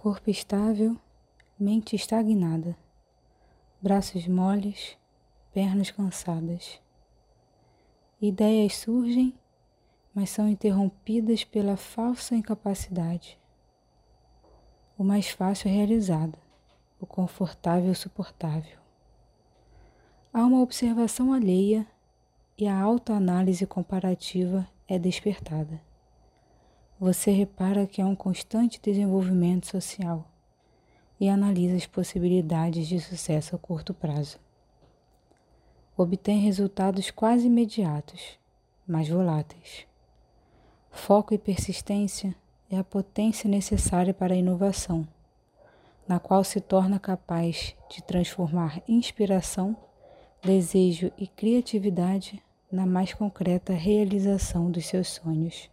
Corpo 0.00 0.30
estável, 0.30 0.96
mente 1.58 1.96
estagnada, 1.96 2.78
braços 3.82 4.28
moles, 4.28 4.96
pernas 5.52 5.90
cansadas. 5.90 6.80
Ideias 8.22 8.76
surgem, 8.76 9.34
mas 10.14 10.30
são 10.30 10.48
interrompidas 10.48 11.42
pela 11.42 11.76
falsa 11.76 12.36
incapacidade. 12.36 13.36
O 14.96 15.02
mais 15.02 15.30
fácil 15.30 15.68
é 15.68 15.72
realizado, 15.72 16.38
o 17.00 17.04
confortável 17.04 17.92
suportável. 17.92 18.78
Há 20.32 20.44
uma 20.44 20.62
observação 20.62 21.32
alheia 21.32 21.84
e 22.56 22.68
a 22.68 22.80
autoanálise 22.80 23.66
comparativa 23.66 24.64
é 24.86 24.96
despertada. 24.96 25.87
Você 27.00 27.30
repara 27.30 27.86
que 27.86 28.02
há 28.02 28.06
um 28.06 28.16
constante 28.16 28.80
desenvolvimento 28.82 29.68
social 29.68 30.28
e 31.20 31.28
analisa 31.28 31.76
as 31.76 31.86
possibilidades 31.86 32.88
de 32.88 32.98
sucesso 32.98 33.54
a 33.54 33.58
curto 33.58 33.94
prazo. 33.94 34.36
Obtém 35.96 36.40
resultados 36.40 37.12
quase 37.12 37.46
imediatos, 37.46 38.36
mas 38.84 39.08
voláteis. 39.08 39.86
Foco 40.90 41.32
e 41.32 41.38
persistência 41.38 42.34
é 42.68 42.76
a 42.76 42.82
potência 42.82 43.48
necessária 43.48 44.12
para 44.12 44.34
a 44.34 44.38
inovação, 44.38 45.06
na 46.08 46.18
qual 46.18 46.42
se 46.42 46.60
torna 46.60 46.98
capaz 46.98 47.76
de 47.88 48.02
transformar 48.02 48.82
inspiração, 48.88 49.76
desejo 50.42 51.12
e 51.16 51.28
criatividade 51.28 52.42
na 52.72 52.84
mais 52.84 53.14
concreta 53.14 53.72
realização 53.72 54.68
dos 54.68 54.84
seus 54.84 55.10
sonhos. 55.10 55.70